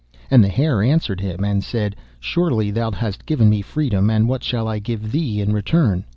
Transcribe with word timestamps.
And 0.31 0.43
the 0.43 0.47
Hare 0.47 0.81
answered 0.81 1.21
him, 1.21 1.43
and 1.45 1.63
said: 1.63 1.95
'Surely 2.19 2.71
thou 2.71 2.89
hast 2.89 3.27
given 3.27 3.51
me 3.51 3.61
freedom, 3.61 4.09
and 4.09 4.27
what 4.27 4.43
shall 4.43 4.67
I 4.67 4.79
give 4.79 5.11
thee 5.11 5.39
in 5.39 5.53
return? 5.53 6.05